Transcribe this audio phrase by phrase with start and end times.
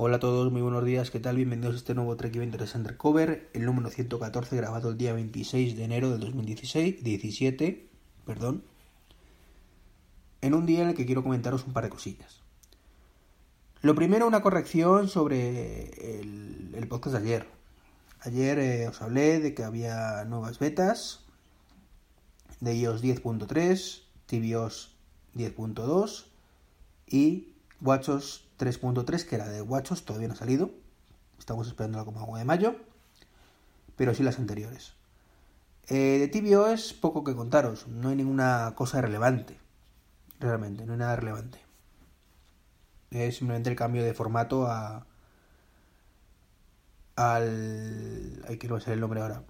[0.00, 1.34] Hola a todos, muy buenos días, ¿qué tal?
[1.34, 5.82] Bienvenidos a este nuevo Trek Event Undercover, el número 114, grabado el día 26 de
[5.82, 7.88] enero del 2016, 17,
[8.24, 8.62] perdón,
[10.40, 12.42] en un día en el que quiero comentaros un par de cosillas.
[13.82, 17.46] Lo primero, una corrección sobre el, podcast de ayer.
[18.20, 21.24] Ayer eh, os hablé de que había nuevas betas
[22.60, 24.94] de iOS 10.3, tvOS
[25.34, 26.26] 10.2
[27.08, 27.48] y
[27.80, 30.70] WatchOS 3.3, que era de WatchOS, todavía no ha salido.
[31.38, 32.76] Estamos esperándola como agua de mayo.
[33.96, 34.94] Pero sí las anteriores.
[35.88, 37.86] Eh, de tvOS, poco que contaros.
[37.88, 39.58] No hay ninguna cosa relevante.
[40.40, 41.58] Realmente, no hay nada relevante.
[43.10, 45.06] Es simplemente el cambio de formato a.
[47.16, 48.44] al.
[48.46, 49.42] hay que no el nombre ahora.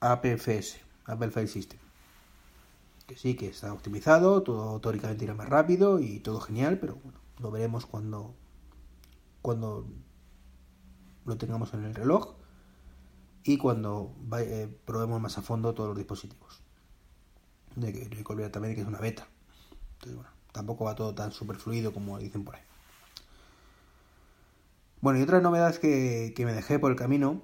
[0.00, 1.78] APFS, Apple File System
[3.10, 7.18] que sí, que está optimizado, todo teóricamente irá más rápido y todo genial, pero bueno,
[7.40, 8.34] lo veremos cuando,
[9.42, 9.86] cuando
[11.24, 12.34] lo tengamos en el reloj
[13.42, 16.62] y cuando eh, probemos más a fondo todos los dispositivos.
[17.76, 19.26] De que hay que olvidar también que es una beta.
[19.94, 22.62] Entonces, bueno, tampoco va todo tan super fluido como dicen por ahí.
[25.00, 27.42] Bueno, y otra novedad que, que me dejé por el camino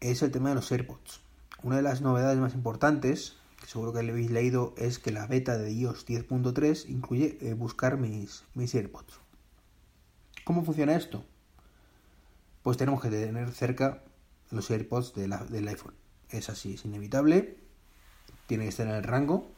[0.00, 1.20] es el tema de los AirPods.
[1.62, 5.58] Una de las novedades más importantes seguro que lo habéis leído, es que la beta
[5.58, 9.20] de iOS 10.3 incluye eh, buscar mis, mis AirPods.
[10.44, 11.24] ¿Cómo funciona esto?
[12.62, 14.02] Pues tenemos que tener cerca
[14.50, 15.94] los AirPods del iPhone.
[16.28, 17.56] Es así, es inevitable.
[18.46, 19.50] Tiene que estar en el rango.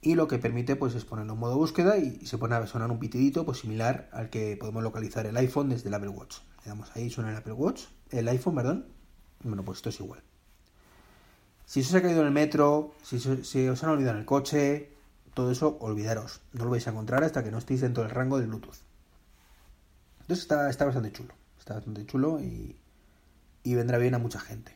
[0.00, 2.90] Y lo que permite pues es ponerlo en modo búsqueda y se pone a sonar
[2.90, 6.36] un pitidito pues similar al que podemos localizar el iPhone desde el Apple Watch.
[6.64, 8.86] Le damos ahí, suena el Apple Watch, el iPhone, perdón.
[9.42, 10.22] Bueno, pues esto es igual.
[11.68, 14.88] Si se ha caído en el metro, si, os han olvidado en el coche,
[15.34, 16.40] todo eso, olvidaros.
[16.54, 18.78] No lo vais a encontrar hasta que no estéis dentro del rango del Bluetooth.
[20.22, 21.34] Entonces está, bastante chulo.
[21.58, 22.74] Está bastante chulo y,
[23.64, 24.74] vendrá bien a mucha gente.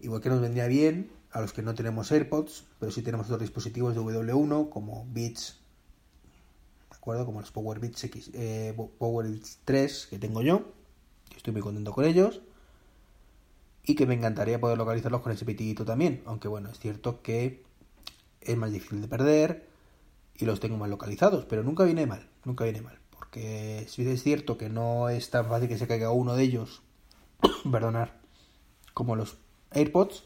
[0.00, 3.42] Igual que nos vendría bien a los que no tenemos AirPods, pero sí tenemos otros
[3.42, 5.58] dispositivos de W1 como Beats,
[6.90, 7.26] ¿de acuerdo?
[7.26, 10.72] Como los Power Beats X, eh, Power Beats 3 que tengo yo,
[11.36, 12.40] estoy muy contento con ellos
[13.86, 17.64] y que me encantaría poder localizarlos con ese pitidito también, aunque bueno, es cierto que
[18.40, 19.68] es más difícil de perder
[20.34, 24.22] y los tengo más localizados, pero nunca viene mal, nunca viene mal, porque si es
[24.24, 26.82] cierto que no es tan fácil que se caiga uno de ellos,
[27.70, 28.18] perdonar,
[28.92, 29.38] como los
[29.70, 30.24] AirPods,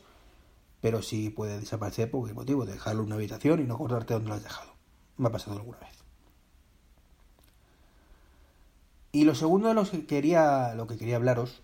[0.80, 4.30] pero sí puede desaparecer por qué motivo, dejarlo en una habitación y no acordarte dónde
[4.30, 4.72] lo has dejado.
[5.18, 5.90] Me ha pasado alguna vez.
[9.12, 11.60] Y lo segundo de lo que quería, lo que quería hablaros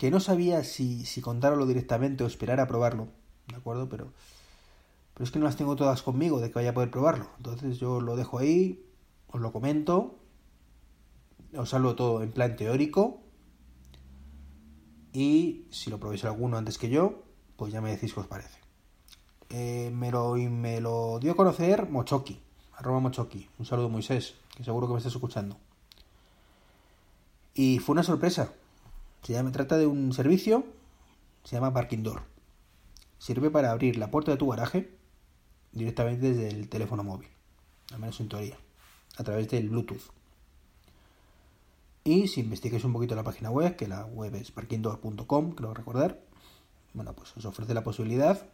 [0.00, 3.08] que no sabía si, si contároslo directamente o esperar a probarlo,
[3.48, 3.90] ¿de acuerdo?
[3.90, 4.14] Pero,
[5.12, 7.26] pero es que no las tengo todas conmigo de que vaya a poder probarlo.
[7.36, 8.82] Entonces yo lo dejo ahí,
[9.28, 10.18] os lo comento,
[11.54, 13.20] os hablo todo en plan teórico
[15.12, 17.22] y si lo probéis alguno antes que yo,
[17.56, 18.58] pues ya me decís qué os parece.
[19.50, 22.40] Eh, me, lo, me lo dio a conocer Mochoki,
[22.72, 23.50] arroba Mochoki.
[23.58, 25.58] Un saludo Moisés, que seguro que me estás escuchando.
[27.52, 28.54] Y fue una sorpresa,
[29.22, 30.64] se llama, trata de un servicio,
[31.44, 32.22] se llama Parking Door.
[33.18, 34.90] Sirve para abrir la puerta de tu garaje
[35.72, 37.28] directamente desde el teléfono móvil,
[37.92, 38.56] al menos en teoría,
[39.16, 40.12] a través del Bluetooth.
[42.02, 46.20] Y si investigáis un poquito la página web, que la web es parkingdoor.com, creo recordar,
[46.94, 48.48] bueno, pues os ofrece la posibilidad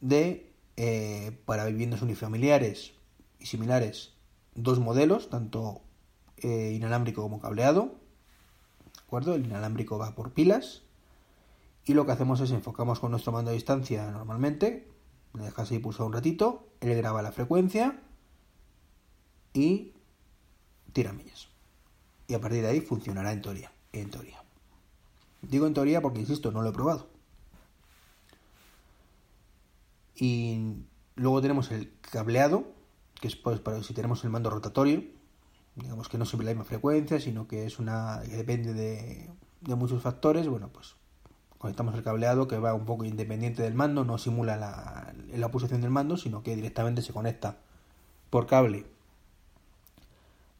[0.00, 2.92] de, eh, para viviendas unifamiliares
[3.38, 4.12] y similares,
[4.54, 5.80] dos modelos, tanto
[6.36, 7.99] eh, inalámbrico como cableado,
[9.18, 10.82] el inalámbrico va por pilas
[11.84, 14.88] y lo que hacemos es enfocamos con nuestro mando a distancia normalmente,
[15.34, 18.00] le dejas ahí pulsado un ratito, él graba la frecuencia
[19.52, 19.92] y
[20.92, 21.48] tira millas.
[22.28, 24.42] Y a partir de ahí funcionará en teoría, en teoría.
[25.42, 27.08] Digo en teoría porque, insisto, no lo he probado.
[30.14, 30.84] Y
[31.16, 32.66] luego tenemos el cableado,
[33.20, 35.02] que es pues, para si tenemos el mando rotatorio,
[35.82, 39.30] digamos que no siempre la misma frecuencia, sino que es una que depende de,
[39.76, 40.94] muchos factores, bueno, pues
[41.58, 45.80] conectamos el cableado que va un poco independiente del mando, no simula la, la posición
[45.80, 47.58] del mando, sino que directamente se conecta
[48.30, 48.86] por cable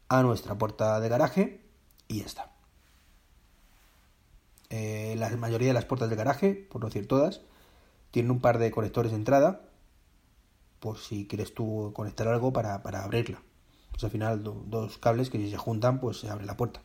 [0.09, 1.61] a nuestra puerta de garaje
[2.07, 2.51] y ya está.
[4.69, 7.41] Eh, la mayoría de las puertas de garaje, por no decir todas,
[8.11, 9.61] tienen un par de conectores de entrada
[10.79, 13.41] por si quieres tú conectar algo para, para abrirla
[13.91, 16.81] pues al final dos cables que si se juntan pues se abre la puerta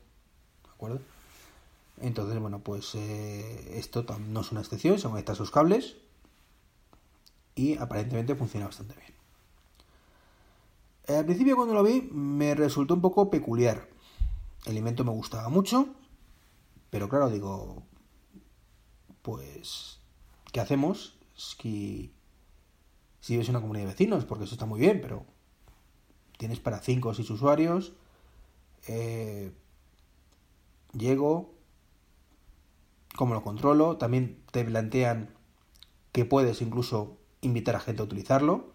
[0.65, 1.01] ¿de acuerdo?
[2.01, 5.97] entonces bueno pues eh, esto no es una excepción se conectan sus cables
[7.55, 9.17] y aparentemente funciona bastante bien
[11.09, 13.89] al principio cuando lo vi me resultó un poco peculiar.
[14.65, 15.89] El invento me gustaba mucho,
[16.91, 17.85] pero claro, digo,
[19.23, 20.01] pues,
[20.53, 21.17] ¿qué hacemos?
[21.37, 22.13] Si
[23.29, 25.25] vives en una comunidad de vecinos, porque eso está muy bien, pero
[26.37, 27.93] tienes para 5 o 6 usuarios,
[28.89, 29.53] eh,
[30.93, 31.55] llego,
[33.17, 35.31] cómo lo controlo, también te plantean
[36.13, 38.73] que puedes incluso invitar a gente a utilizarlo,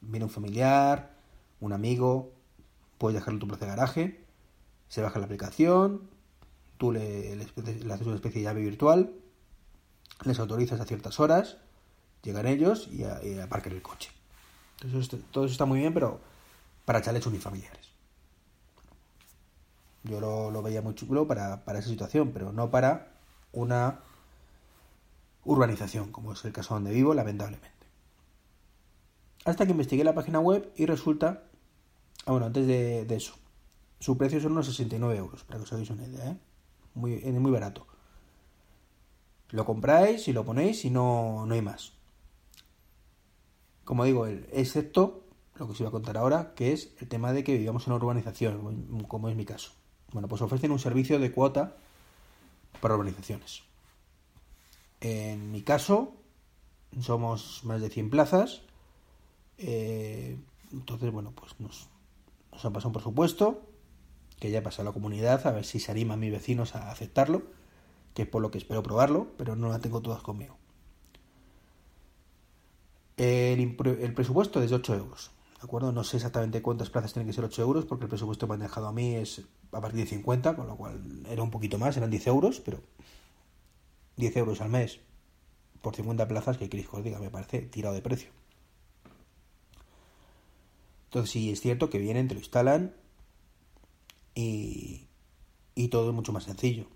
[0.00, 1.14] viene un familiar,
[1.60, 2.32] un amigo,
[2.98, 4.24] puedes dejarlo en tu plaza de garaje,
[4.88, 6.08] se baja la aplicación,
[6.78, 9.14] tú le, haces una especie de llave virtual,
[10.24, 11.58] les autorizas a ciertas horas,
[12.22, 14.10] llegan ellos y, y aparcan el coche.
[14.82, 16.20] Entonces, todo eso está muy bien, pero
[16.84, 17.94] para chalets unifamiliares.
[20.04, 23.14] Yo lo, lo veía muy chulo para, para, esa situación, pero no para
[23.52, 24.00] una
[25.44, 27.70] urbanización, como es el caso donde vivo, lamentablemente.
[29.44, 31.44] Hasta que investigué la página web y resulta...
[32.26, 33.34] Ah, bueno, antes de, eso.
[33.98, 36.36] Su precio son unos 69 euros, para que os hagáis una idea, ¿eh?
[36.94, 37.86] Muy, muy barato.
[39.50, 41.92] Lo compráis y lo ponéis y no, no hay más.
[43.84, 45.23] Como digo, excepto
[45.56, 47.92] lo que os iba a contar ahora, que es el tema de que vivamos en
[47.92, 49.72] una urbanización, como es mi caso.
[50.12, 51.76] Bueno, pues ofrecen un servicio de cuota
[52.80, 53.62] para urbanizaciones.
[55.00, 56.14] En mi caso,
[57.00, 58.62] somos más de 100 plazas.
[59.58, 60.36] Eh,
[60.72, 61.88] entonces, bueno, pues nos,
[62.52, 63.62] nos han pasado un presupuesto
[64.38, 67.42] que ya pasa a la comunidad, a ver si se animan mis vecinos a aceptarlo,
[68.12, 70.56] que es por lo que espero probarlo, pero no la tengo todas conmigo.
[73.16, 75.30] El, el presupuesto es de 8 euros.
[75.64, 75.92] ¿De acuerdo?
[75.92, 78.54] No sé exactamente cuántas plazas tienen que ser 8 euros, porque el presupuesto que me
[78.56, 81.78] han dejado a mí es a partir de 50, con lo cual era un poquito
[81.78, 82.80] más, eran 10 euros, pero
[84.16, 85.00] 10 euros al mes
[85.80, 88.28] por 50 plazas, que os diga, me parece tirado de precio.
[91.06, 92.94] Entonces sí, es cierto que vienen, te lo instalan
[94.34, 95.06] y,
[95.74, 96.88] y todo es mucho más sencillo.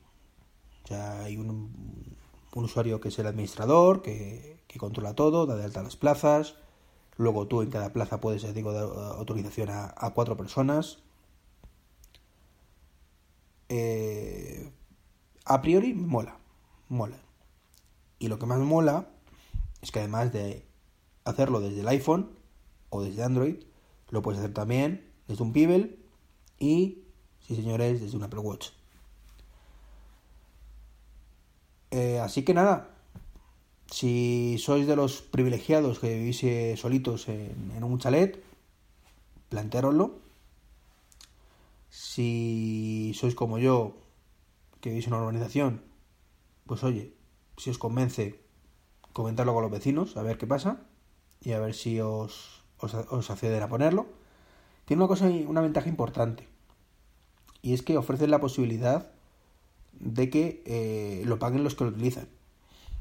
[0.84, 2.18] O sea, hay un,
[2.54, 6.56] un usuario que es el administrador, que, controla todo, da de alta las plazas.
[7.18, 11.00] Luego tú en cada plaza puedes, digo, dar autorización a, cuatro personas.
[13.68, 14.72] Eh,
[15.44, 16.38] a priori mola,
[16.88, 17.18] mola.
[18.20, 19.08] Y lo que más mola
[19.82, 20.64] es que además de
[21.24, 22.30] hacerlo desde el iPhone
[22.90, 23.56] o desde Android,
[24.10, 25.98] lo puedes hacer también desde un Pibel
[26.58, 27.02] y,
[27.40, 28.68] sí señores, desde un Apple Watch.
[31.90, 32.97] Eh, así que nada,
[33.90, 38.42] si sois de los privilegiados que vivís eh, solitos en, un chalet,
[39.48, 40.20] planteároslo.
[41.88, 43.96] Si sois como yo,
[44.80, 45.82] que vivís en una urbanización,
[46.66, 47.14] pues oye,
[47.56, 48.40] si os convence,
[49.12, 50.86] comentarlo con los vecinos, a ver qué pasa
[51.40, 54.06] y a ver si os, os, os acceden a ponerlo.
[54.84, 56.46] Tiene una cosa, una ventaja importante
[57.62, 59.10] y es que ofrecen la posibilidad
[59.92, 62.28] de que eh, lo paguen los que lo utilizan.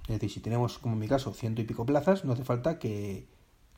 [0.08, 2.80] Es decir, si tenemos, como en mi caso, ciento y pico plazas, no hace falta
[2.80, 3.28] que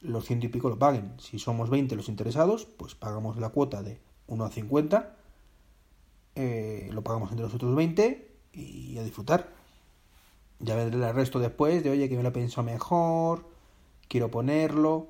[0.01, 1.13] los ciento y pico lo paguen.
[1.19, 5.15] Si somos 20 los interesados, pues pagamos la cuota de 1 a 50,
[6.35, 9.49] eh, lo pagamos entre los otros 20 y a disfrutar.
[10.59, 13.45] Ya vendré el resto después de, oye, que me lo pienso mejor,
[14.07, 15.07] quiero ponerlo.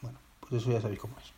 [0.00, 1.32] Bueno, pues eso ya sabéis cómo es.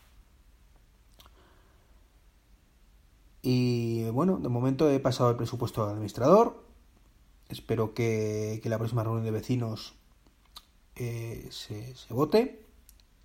[3.42, 6.71] Y bueno, de momento he pasado el presupuesto al administrador.
[7.52, 9.92] Espero que, que la próxima reunión de vecinos
[10.96, 12.64] eh, se, se, vote.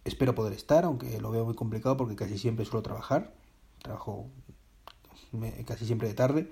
[0.04, 3.34] Espero poder estar, aunque lo veo muy complicado porque casi siempre suelo trabajar.
[3.82, 4.30] Trabajo
[5.66, 6.52] casi siempre de tarde,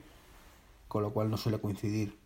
[0.88, 2.18] con lo cual no suele coincidir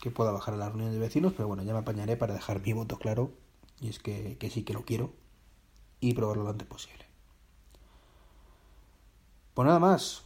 [0.00, 2.62] que pueda bajar a la reunión de vecinos, pero bueno, ya me apañaré para dejar
[2.62, 3.32] mi voto claro.
[3.80, 5.12] Y es que, que sí que lo quiero
[5.98, 7.06] y probarlo lo antes posible.
[9.52, 10.22] Pues nada más.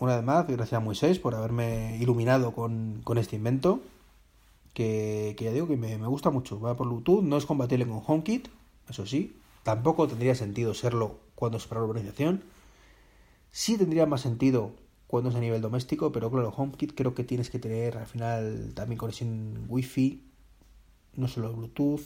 [0.00, 3.82] Una vez más, gracias a Moisés por haberme iluminado con, con este invento.
[4.72, 6.58] Que, que, ya digo que me, me, gusta mucho.
[6.58, 8.48] Va por Bluetooth, no es compatible con HomeKit,
[8.88, 9.36] eso sí.
[9.62, 12.42] Tampoco tendría sentido serlo cuando es para urbanización.
[13.50, 14.72] Sí tendría más sentido
[15.06, 18.72] cuando es a nivel doméstico, pero claro, HomeKit creo que tienes que tener al final
[18.74, 20.22] también conexión Wi-Fi,
[21.16, 22.00] no solo Bluetooth.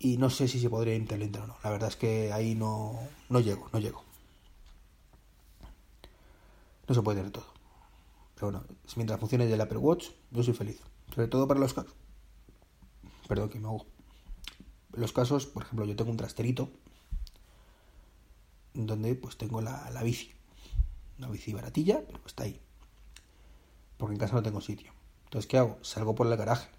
[0.00, 1.56] Y no sé si se podría implementar o no.
[1.62, 4.09] La verdad es que ahí no, no llego, no llego.
[6.90, 7.46] No se puede tener todo.
[8.34, 8.64] Pero bueno,
[8.96, 10.80] mientras funcione el Apple Watch, yo soy feliz.
[11.14, 11.94] Sobre todo para los casos.
[13.28, 13.86] Perdón que me hago.
[14.94, 16.68] Los casos, por ejemplo, yo tengo un trasterito
[18.74, 20.32] donde pues tengo la, la bici.
[21.18, 22.60] Una bici baratilla, pero está ahí.
[23.96, 24.90] Porque en casa no tengo sitio.
[25.26, 25.78] Entonces, ¿qué hago?
[25.82, 26.70] Salgo por el garaje.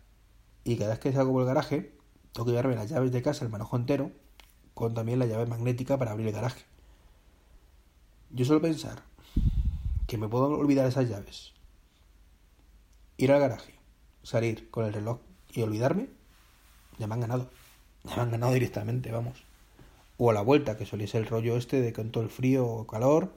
[0.65, 1.97] Y cada vez que salgo por el garaje,
[2.33, 4.11] tengo que llevarme las llaves de casa, el manojo entero,
[4.73, 6.65] con también la llave magnética para abrir el garaje.
[8.31, 9.09] Yo suelo pensar
[10.11, 11.53] que me puedo olvidar esas llaves,
[13.15, 13.79] ir al garaje,
[14.23, 15.19] salir con el reloj
[15.53, 16.09] y olvidarme,
[16.99, 17.49] ya me han ganado.
[18.03, 19.45] Ya me han ganado directamente, vamos.
[20.17, 22.67] O a la vuelta, que solía ser el rollo este de con todo el frío
[22.67, 23.31] o calor,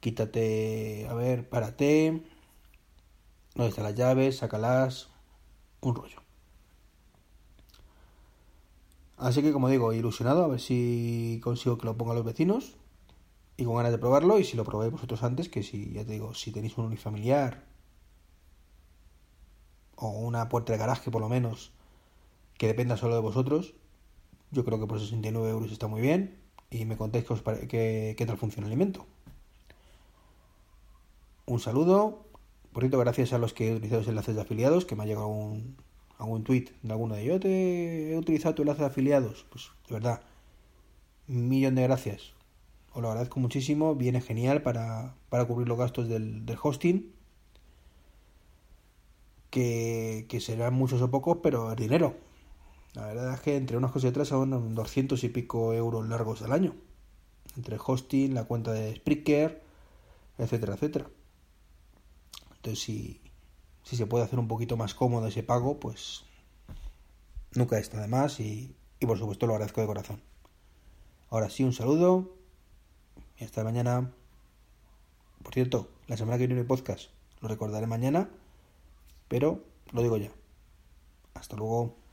[0.00, 2.22] quítate, a ver, párate,
[3.54, 4.38] ¿dónde están las llaves?
[4.38, 5.10] Sácalas,
[5.82, 6.22] un rollo.
[9.18, 12.78] Así que como digo, ilusionado a ver si consigo que lo pongan los vecinos
[13.56, 16.12] y con ganas de probarlo y si lo probáis vosotros antes, que si ya te
[16.12, 17.64] digo, si tenéis un unifamiliar
[19.96, 21.72] o una puerta de garaje por lo menos
[22.58, 23.74] que dependa solo de vosotros,
[24.50, 26.38] yo creo que por 69 euros está muy bien
[26.70, 27.24] y me contéis
[27.68, 29.06] qué, qué tal funciona el alimento.
[31.46, 32.24] Un saludo.
[32.72, 35.06] Por cierto, gracias a los que he utilizado los enlaces de afiliados, que me ha
[35.06, 35.76] llegado un,
[36.18, 37.24] algún tweet de alguno de.
[37.24, 39.46] Yo te he utilizado tu enlace de afiliados.
[39.50, 40.22] Pues de verdad,
[41.28, 42.32] un millón de gracias.
[42.94, 43.96] Os lo agradezco muchísimo.
[43.96, 47.12] Viene genial para, para cubrir los gastos del, hosting.
[49.50, 52.14] Que, que, serán muchos o pocos, pero es dinero.
[52.94, 56.42] La verdad es que entre unas cosas y otras son 200 y pico euros largos
[56.42, 56.74] al año.
[57.56, 59.62] Entre hosting, la cuenta de Spreaker,
[60.38, 61.06] etcétera, etcétera.
[62.56, 63.20] Entonces, si,
[63.82, 66.24] si se puede hacer un poquito más cómodo ese pago, pues
[67.54, 70.22] nunca está de más y, y por supuesto lo agradezco de corazón.
[71.30, 72.43] Ahora sí, un saludo
[73.38, 74.10] y hasta mañana.
[75.42, 77.10] Por cierto, la semana que viene el podcast
[77.40, 78.28] lo recordaré mañana,
[79.28, 79.62] pero
[79.92, 80.30] lo digo ya.
[81.34, 82.03] Hasta luego.